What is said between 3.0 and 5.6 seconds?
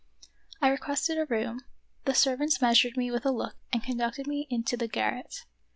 with a look and conducted me into the garret.